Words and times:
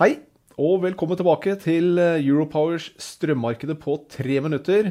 Hei, 0.00 0.14
og 0.56 0.78
velkommen 0.80 1.18
tilbake 1.20 1.52
til 1.60 1.98
eh, 2.00 2.22
Europowers 2.24 2.86
strømmarkedet 3.04 3.74
på 3.82 3.98
tre 4.08 4.38
minutter. 4.40 4.86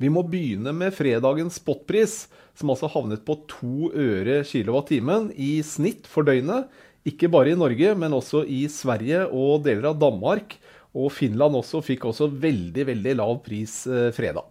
Vi 0.00 0.08
må 0.08 0.22
begynne 0.24 0.72
med 0.72 0.94
fredagens 0.96 1.58
spotpris, 1.60 2.14
som 2.56 2.72
altså 2.72 2.88
havnet 2.88 3.26
på 3.26 3.36
to 3.44 3.90
øre 3.92 4.38
kilowatt-timen 4.48 5.26
i 5.36 5.58
snitt 5.68 6.08
for 6.08 6.24
døgnet. 6.24 6.72
Ikke 7.04 7.28
bare 7.28 7.52
i 7.52 7.58
Norge, 7.60 7.90
men 7.92 8.16
også 8.16 8.40
i 8.48 8.62
Sverige 8.72 9.26
og 9.26 9.66
deler 9.66 9.90
av 9.90 10.00
Danmark. 10.00 10.56
Og 10.96 11.12
Finland 11.12 11.60
også 11.60 11.82
fikk 11.84 12.08
også 12.08 12.30
veldig, 12.32 12.88
veldig 12.94 13.14
lav 13.20 13.36
pris 13.44 13.82
eh, 13.84 14.08
fredag. 14.16 14.48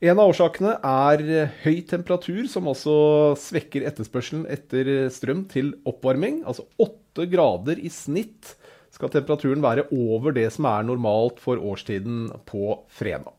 En 0.00 0.16
av 0.16 0.32
årsakene 0.32 0.78
er 0.80 1.26
eh, 1.28 1.60
høy 1.66 1.84
temperatur, 1.92 2.40
som 2.48 2.72
også 2.72 2.96
svekker 3.44 3.84
etterspørselen 3.92 4.48
etter 4.56 5.12
strøm 5.12 5.44
til 5.52 5.74
oppvarming. 5.84 6.46
Altså 6.48 6.64
åtte 6.80 7.28
grader 7.28 7.76
i 7.76 7.92
snitt 7.92 8.56
skal 9.02 9.16
temperaturen 9.16 9.62
være 9.64 9.88
over 9.90 10.34
det 10.36 10.46
som 10.54 10.68
er 10.70 10.86
normalt 10.86 11.40
for 11.42 11.58
årstiden 11.58 12.28
på 12.46 12.76
fredag. 12.94 13.34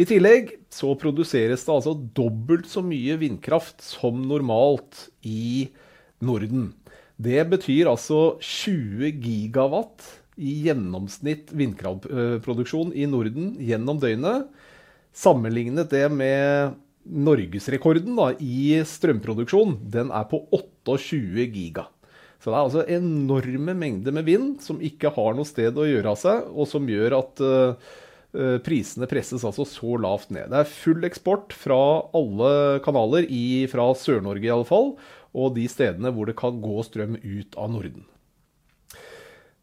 I 0.00 0.06
tillegg 0.08 0.54
så 0.72 0.94
produseres 0.98 1.62
det 1.66 1.74
altså 1.74 1.92
dobbelt 2.16 2.66
så 2.66 2.80
mye 2.82 3.18
vindkraft 3.20 3.84
som 3.84 4.24
normalt 4.26 5.10
i 5.28 5.68
Norden. 6.24 6.72
Det 7.20 7.44
betyr 7.52 7.92
altså 7.92 8.40
20 8.40 9.12
gigawatt 9.22 10.08
i 10.40 10.56
gjennomsnitt 10.64 11.52
vindkraftproduksjon 11.54 12.90
i 12.96 13.04
Norden 13.06 13.52
gjennom 13.62 14.00
døgnet. 14.02 14.48
Sammenlignet 15.14 15.92
det 15.92 16.08
med 16.10 16.80
norgesrekorden 17.04 18.16
i 18.42 18.80
strømproduksjon, 18.88 19.76
den 19.92 20.10
er 20.10 20.26
på 20.32 20.42
28 20.48 21.44
giga. 21.52 21.86
Så 22.44 22.52
det 22.52 22.58
er 22.58 22.66
altså 22.66 22.82
enorme 22.92 23.72
mengder 23.72 24.12
med 24.12 24.26
vind 24.28 24.48
som 24.60 24.82
ikke 24.84 25.14
har 25.16 25.32
noe 25.32 25.48
sted 25.48 25.78
å 25.80 25.86
gjøre 25.88 26.10
av 26.12 26.18
seg, 26.20 26.50
og 26.52 26.68
som 26.68 26.90
gjør 26.92 27.16
at 27.16 27.40
uh, 27.40 27.94
prisene 28.66 29.08
presses 29.08 29.46
altså 29.48 29.64
så 29.64 29.96
lavt 29.96 30.28
ned. 30.34 30.50
Det 30.52 30.60
er 30.60 30.68
full 30.68 31.08
eksport 31.08 31.56
fra 31.56 31.80
alle 32.12 32.82
kanaler, 32.84 33.24
i, 33.32 33.64
fra 33.72 33.88
Sør-Norge 33.96 34.44
i 34.44 34.52
alle 34.52 34.68
fall, 34.68 34.92
og 35.32 35.56
de 35.56 35.64
stedene 35.72 36.12
hvor 36.12 36.28
det 36.28 36.36
kan 36.36 36.60
gå 36.60 36.84
strøm 36.84 37.16
ut 37.16 37.56
av 37.56 37.72
Norden. 37.72 38.04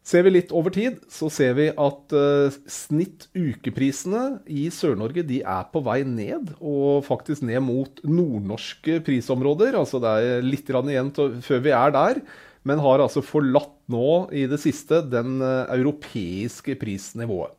Ser 0.02 0.26
vi 0.26 0.34
litt 0.34 0.50
over 0.50 0.74
tid, 0.74 0.98
så 1.06 1.30
ser 1.30 1.54
vi 1.54 1.70
at 1.70 2.18
uh, 2.18 2.60
snitt 2.66 3.30
ukeprisene 3.38 4.40
i 4.50 4.66
Sør-Norge 4.74 5.22
de 5.22 5.44
er 5.46 5.68
på 5.70 5.86
vei 5.86 6.00
ned, 6.02 6.56
og 6.58 7.04
faktisk 7.06 7.46
ned 7.46 7.62
mot 7.62 8.02
nordnorske 8.02 9.04
prisområder. 9.06 9.78
Altså 9.78 10.02
det 10.02 10.18
er 10.18 10.42
litt 10.42 10.66
igjen 10.66 11.14
til, 11.14 11.38
før 11.46 11.62
vi 11.62 11.78
er 11.78 11.94
der 12.02 12.26
men 12.68 12.82
har 12.82 13.02
altså 13.02 13.22
forlatt 13.24 13.74
nå 13.92 14.28
i 14.34 14.46
det 14.50 14.60
siste 14.62 15.02
den 15.10 15.40
eh, 15.42 15.72
europeiske 15.78 16.76
prisnivået. 16.80 17.54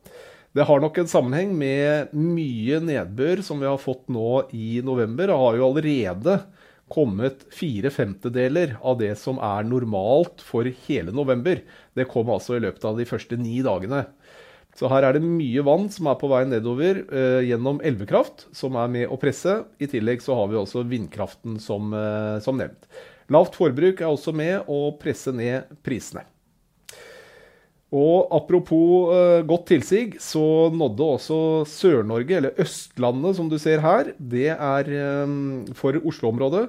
Det 0.54 0.66
har 0.68 0.78
nok 0.78 1.00
en 1.00 1.10
sammenheng 1.10 1.54
med 1.58 2.12
mye 2.14 2.78
nedbør 2.78 3.42
som 3.42 3.58
vi 3.58 3.66
har 3.66 3.80
fått 3.82 4.06
nå 4.12 4.44
i 4.54 4.78
november. 4.86 5.26
Det 5.32 5.38
har 5.40 5.56
jo 5.58 5.66
allerede 5.66 6.36
kommet 6.94 7.42
fire 7.50 7.90
femtedeler 7.90 8.76
av 8.84 9.00
det 9.00 9.14
som 9.18 9.40
er 9.42 9.66
normalt 9.66 10.44
for 10.44 10.68
hele 10.86 11.14
november. 11.16 11.64
Det 11.96 12.06
kom 12.10 12.30
altså 12.30 12.54
i 12.54 12.62
løpet 12.62 12.86
av 12.86 13.00
de 13.00 13.08
første 13.08 13.38
ni 13.40 13.58
dagene. 13.66 14.04
Så 14.78 14.90
her 14.90 15.06
er 15.06 15.16
det 15.16 15.26
mye 15.26 15.62
vann 15.66 15.88
som 15.92 16.08
er 16.10 16.18
på 16.18 16.30
vei 16.30 16.42
nedover 16.50 17.02
eh, 17.02 17.40
gjennom 17.46 17.80
elvekraft, 17.86 18.48
som 18.54 18.78
er 18.78 18.90
med 18.90 19.10
å 19.10 19.18
presse. 19.22 19.60
I 19.78 19.88
tillegg 19.90 20.22
så 20.22 20.34
har 20.38 20.50
vi 20.50 20.58
også 20.58 20.82
vindkraften 20.90 21.60
som, 21.62 21.94
eh, 21.94 22.38
som 22.42 22.58
nevnt. 22.58 22.88
Lavt 23.32 23.56
forbruk 23.56 24.02
er 24.02 24.10
også 24.10 24.34
med 24.36 24.68
å 24.68 24.92
presse 25.00 25.32
ned 25.32 25.70
prisene. 25.84 26.26
Og 27.94 28.32
apropos 28.34 29.12
uh, 29.14 29.44
godt 29.46 29.68
tilsig, 29.70 30.16
så 30.22 30.42
nådde 30.74 31.10
også 31.14 31.38
Sør-Norge, 31.70 32.40
eller 32.40 32.58
Østlandet 32.60 33.38
som 33.38 33.50
du 33.50 33.54
ser 33.62 33.84
her, 33.84 34.10
det 34.18 34.50
er 34.54 34.90
um, 35.22 35.62
for 35.78 36.00
Oslo-området. 36.02 36.66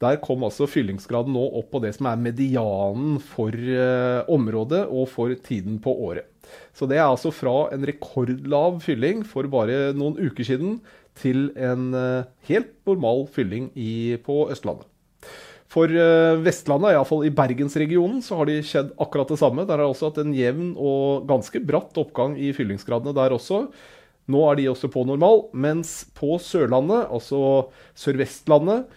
Der 0.00 0.20
kom 0.22 0.46
altså 0.46 0.68
fyllingsgraden 0.70 1.34
nå 1.34 1.42
opp 1.58 1.74
på 1.74 1.80
det 1.82 1.90
som 1.96 2.06
er 2.08 2.22
medianen 2.22 3.18
for 3.32 3.50
uh, 3.50 4.22
området 4.30 4.84
og 4.86 5.10
for 5.10 5.34
tiden 5.42 5.80
på 5.82 5.92
året. 6.06 6.30
Så 6.74 6.86
det 6.88 7.00
er 7.00 7.08
altså 7.08 7.34
fra 7.34 7.66
en 7.74 7.84
rekordlav 7.86 8.78
fylling 8.84 9.26
for 9.26 9.50
bare 9.50 9.90
noen 9.98 10.16
uker 10.22 10.46
siden 10.46 10.78
til 11.18 11.50
en 11.58 11.90
helt 12.48 12.70
normal 12.88 13.26
fylling 13.34 13.68
i, 13.78 14.16
på 14.24 14.46
Østlandet. 14.50 14.86
For 15.70 15.92
eh, 15.94 16.40
Vestlandet, 16.42 16.96
iallfall 16.96 17.28
i 17.28 17.34
bergensregionen, 17.34 18.18
så 18.26 18.40
har 18.40 18.48
de 18.50 18.58
skjedd 18.66 18.90
akkurat 18.98 19.30
det 19.30 19.38
samme. 19.38 19.66
Der 19.68 19.78
har 19.78 19.86
også 19.86 20.08
hatt 20.10 20.18
en 20.24 20.34
jevn 20.34 20.72
og 20.74 21.28
ganske 21.30 21.62
bratt 21.62 21.98
oppgang 22.00 22.34
i 22.34 22.50
fyllingsgradene 22.56 23.14
der 23.14 23.36
også. 23.36 23.68
Nå 24.30 24.40
er 24.46 24.58
de 24.58 24.66
også 24.70 24.90
på 24.90 25.04
normal, 25.06 25.46
mens 25.54 26.02
på 26.18 26.36
Sørlandet, 26.42 27.06
altså 27.10 27.70
Sør-Vestlandet, 27.98 28.90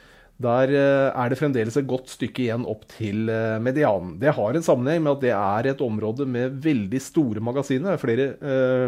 der 0.43 0.73
eh, 0.73 1.11
er 1.13 1.29
det 1.29 1.37
fremdeles 1.37 1.77
et 1.77 1.87
godt 1.89 2.09
stykke 2.09 2.47
igjen 2.47 2.65
opp 2.69 2.87
til 2.95 3.29
eh, 3.29 3.61
medianen. 3.61 4.17
Det 4.21 4.33
har 4.33 4.57
en 4.57 4.65
sammenheng 4.65 5.05
med 5.05 5.13
at 5.13 5.23
det 5.27 5.35
er 5.37 5.69
et 5.69 5.85
område 5.85 6.25
med 6.25 6.57
veldig 6.65 7.03
store 7.05 7.43
magasiner. 7.45 8.01
Flere, 8.01 8.31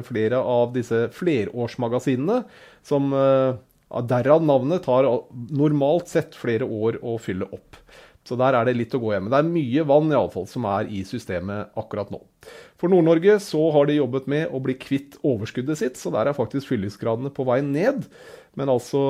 flere 0.10 0.42
av 0.42 0.74
disse 0.74 1.06
flerårsmagasinene 1.14 2.42
som 2.86 3.14
Derav 4.10 4.44
navnet 4.44 4.84
tar 4.88 5.08
normalt 5.54 6.10
sett 6.10 6.36
flere 6.36 6.66
år 6.66 7.00
å 7.06 7.20
fylle 7.22 7.48
opp. 7.54 7.78
Så 8.26 8.34
der 8.40 8.56
er 8.58 8.66
det 8.66 8.74
litt 8.74 8.94
å 8.98 9.00
gå 9.02 9.12
hjem. 9.14 9.28
Det 9.30 9.38
er 9.38 9.46
mye 9.48 9.84
vann 9.86 10.10
i 10.10 10.18
alle 10.18 10.34
fall 10.34 10.48
som 10.50 10.66
er 10.66 10.90
i 10.90 11.04
systemet 11.06 11.76
akkurat 11.78 12.10
nå. 12.10 12.24
For 12.82 12.90
Nord-Norge 12.90 13.38
så 13.46 13.62
har 13.76 13.86
de 13.86 14.00
jobbet 14.00 14.26
med 14.32 14.50
å 14.50 14.62
bli 14.66 14.74
kvitt 14.82 15.20
overskuddet 15.22 15.78
sitt, 15.78 16.00
så 16.02 16.10
der 16.14 16.32
er 16.32 16.38
faktisk 16.38 16.72
fyllingsgradene 16.72 17.30
på 17.36 17.46
vei 17.46 17.60
ned. 17.66 18.08
Men 18.58 18.72
altså 18.74 19.04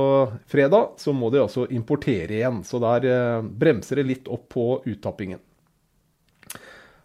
fredag 0.51 0.99
så 0.99 1.15
må 1.15 1.31
de 1.31 1.45
altså 1.45 1.63
importere 1.71 2.41
igjen, 2.41 2.59
så 2.67 2.81
der 2.83 3.07
eh, 3.07 3.49
bremser 3.63 4.01
det 4.01 4.09
litt 4.11 4.31
opp 4.31 4.49
på 4.51 4.67
uttappingen. 4.83 5.39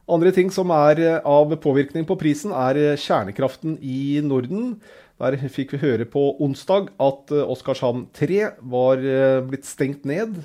Andre 0.08 0.32
ting 0.34 0.50
som 0.52 0.72
er 0.74 1.00
eh, 1.02 1.18
av 1.26 1.52
påvirkning 1.62 2.06
på 2.08 2.16
prisen, 2.20 2.54
er 2.56 2.78
eh, 2.78 2.98
kjernekraften 2.98 3.76
i 3.82 4.20
Norden. 4.24 4.76
Der 5.20 5.36
fikk 5.52 5.74
vi 5.74 5.82
høre 5.82 6.06
på 6.08 6.22
onsdag 6.40 6.88
at 7.02 7.34
eh, 7.34 7.50
Oskarshamn 7.52 8.06
3 8.16 8.40
var 8.72 9.02
blitt 9.46 9.68
stengt 9.68 10.06
ned 10.08 10.38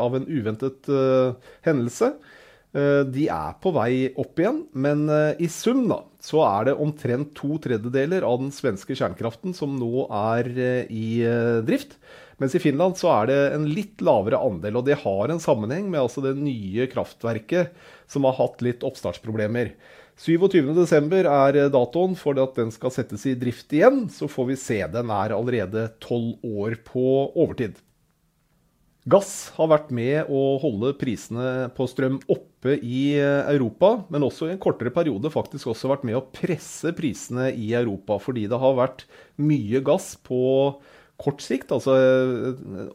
av 0.00 0.16
en 0.18 0.26
uventet 0.26 0.88
hendelse. 1.66 2.16
De 2.76 3.22
er 3.32 3.52
på 3.62 3.70
vei 3.72 4.10
opp 4.20 4.36
igjen, 4.42 4.58
men 4.76 5.06
i 5.40 5.46
sum 5.48 5.86
da, 5.88 6.02
så 6.20 6.42
er 6.44 6.66
det 6.68 6.74
omtrent 6.82 7.30
to 7.38 7.56
tredjedeler 7.62 8.26
av 8.26 8.42
den 8.42 8.50
svenske 8.52 8.92
kjernekraften 8.98 9.54
som 9.56 9.78
nå 9.80 10.04
er 10.12 10.50
i 10.92 11.22
drift. 11.64 11.96
Mens 12.36 12.54
i 12.56 12.60
Finland 12.60 12.98
så 13.00 13.08
er 13.14 13.30
det 13.30 13.38
en 13.56 13.64
litt 13.70 14.02
lavere 14.04 14.40
andel, 14.44 14.76
og 14.76 14.84
det 14.88 14.98
har 15.00 15.32
en 15.32 15.40
sammenheng 15.40 15.86
med 15.88 16.02
altså 16.02 16.20
det 16.24 16.34
nye 16.36 16.84
kraftverket 16.92 17.72
som 18.12 18.28
har 18.28 18.36
hatt 18.36 18.64
litt 18.64 18.84
oppstartsproblemer. 18.84 19.72
27.12. 20.20 21.28
er 21.28 21.58
datoen 21.72 22.14
for 22.16 22.38
at 22.40 22.56
den 22.56 22.70
skal 22.72 22.92
settes 22.92 23.26
i 23.28 23.34
drift 23.36 23.72
igjen. 23.76 24.06
Så 24.12 24.28
får 24.32 24.52
vi 24.52 24.60
se. 24.60 24.78
Den 24.92 25.12
er 25.12 25.34
allerede 25.36 25.90
tolv 26.00 26.40
år 26.44 26.78
på 26.88 27.04
overtid. 27.36 27.76
Gass 29.06 29.52
har 29.54 29.68
vært 29.70 29.92
med 29.94 30.32
å 30.34 30.56
holde 30.58 30.90
prisene 30.98 31.68
på 31.76 31.86
strøm 31.86 32.16
oppe 32.32 32.74
i 32.82 33.14
Europa, 33.22 33.92
men 34.10 34.24
også 34.26 34.48
i 34.48 34.54
en 34.56 34.62
kortere 34.62 34.90
periode 34.90 35.30
faktisk 35.30 35.70
også 35.70 35.92
vært 35.92 36.06
med 36.08 36.18
å 36.18 36.24
presse 36.34 36.90
prisene 36.96 37.52
i 37.54 37.68
Europa, 37.78 38.16
fordi 38.18 38.48
det 38.50 38.58
har 38.58 38.74
vært 38.80 39.04
mye 39.38 39.78
gass 39.86 40.16
på 40.26 40.40
kort 41.20 41.40
sikt, 41.44 41.72
altså 41.72 41.94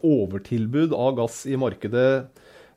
overtilbud 0.06 0.94
av 0.94 1.16
gass 1.18 1.42
i 1.50 1.58
markedet 1.58 2.08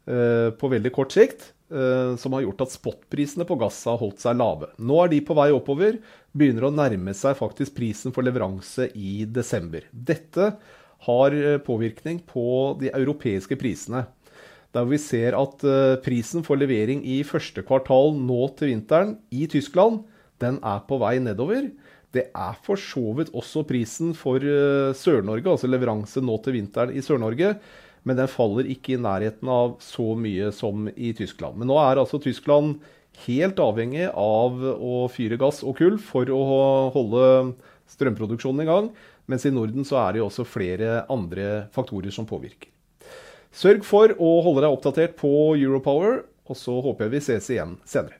eh, 0.09 0.49
på 0.57 0.71
veldig 0.71 0.93
kort 0.95 1.13
sikt. 1.15 1.51
Eh, 1.65 2.15
som 2.21 2.33
har 2.37 2.43
gjort 2.43 2.61
at 2.61 2.73
spotprisene 2.75 3.45
på 3.49 3.55
gass 3.57 3.79
har 3.89 3.97
holdt 3.97 4.21
seg 4.21 4.37
lave. 4.37 4.69
Nå 4.77 4.99
er 5.01 5.09
de 5.09 5.21
på 5.25 5.33
vei 5.33 5.47
oppover, 5.49 5.97
begynner 6.29 6.67
å 6.67 6.75
nærme 6.75 7.15
seg 7.17 7.39
faktisk 7.39 7.73
prisen 7.79 8.13
for 8.13 8.21
leveranse 8.25 8.91
i 8.93 9.23
desember. 9.25 9.87
Dette 9.89 10.51
har 11.07 11.33
eh, 11.33 11.57
påvirkning 11.65 12.19
på 12.29 12.77
de 12.83 12.93
europeiske 12.93 13.57
prisene. 13.57 14.05
der 14.75 14.85
vi 14.85 14.97
ser 14.99 15.33
at 15.33 15.63
eh, 15.63 15.97
prisen 16.05 16.43
for 16.43 16.55
levering 16.55 17.01
i 17.01 17.23
første 17.23 17.63
kvartal 17.63 18.13
nå 18.13 18.45
til 18.59 18.69
vinteren 18.69 19.17
i 19.31 19.47
Tyskland, 19.47 20.03
den 20.37 20.59
er 20.61 20.85
på 20.85 20.99
vei 21.01 21.17
nedover. 21.17 21.71
Det 22.15 22.29
er 22.31 22.59
for 22.63 22.79
så 22.79 23.03
vidt 23.17 23.33
også 23.35 23.65
prisen 23.67 24.13
for 24.17 24.39
eh, 24.39 24.93
Sør-Norge, 24.95 25.49
altså 25.51 25.67
leveranse 25.67 26.23
nå 26.23 26.37
til 26.45 26.55
vinteren 26.59 26.93
i 26.95 27.03
Sør-Norge. 27.03 27.55
Men 28.05 28.19
den 28.19 28.29
faller 28.29 28.67
ikke 28.69 28.93
i 28.95 29.01
nærheten 29.01 29.49
av 29.49 29.79
så 29.83 30.13
mye 30.19 30.51
som 30.55 30.85
i 30.93 31.11
Tyskland. 31.17 31.57
Men 31.59 31.71
nå 31.71 31.79
er 31.81 31.99
altså 31.99 32.21
Tyskland 32.21 32.77
helt 33.25 33.59
avhengig 33.63 34.05
av 34.11 34.61
å 34.75 35.05
fyre 35.11 35.39
gass 35.41 35.63
og 35.65 35.79
kull 35.79 35.97
for 36.01 36.29
å 36.31 36.41
holde 36.93 37.25
strømproduksjonen 37.91 38.63
i 38.63 38.69
gang. 38.69 38.89
Mens 39.31 39.47
i 39.47 39.53
Norden 39.53 39.87
så 39.87 39.97
er 40.03 40.13
det 40.13 40.21
jo 40.21 40.29
også 40.29 40.45
flere 40.47 41.01
andre 41.11 41.65
faktorer 41.73 42.13
som 42.13 42.29
påvirker. 42.29 42.69
Sørg 43.55 43.87
for 43.87 44.11
å 44.19 44.35
holde 44.45 44.65
deg 44.65 44.75
oppdatert 44.75 45.15
på 45.17 45.31
Europower, 45.55 46.25
og 46.45 46.59
så 46.59 46.75
håper 46.83 47.07
jeg 47.07 47.15
vi 47.15 47.23
ses 47.23 47.49
igjen 47.55 47.77
senere. 47.87 48.19